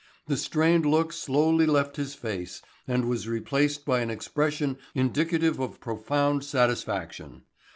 [0.25, 5.79] The strained look slowly left his face and was replaced by an expression indicative of
[5.79, 7.43] profound satisfaction.